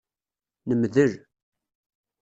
Nemdel. 0.67 1.13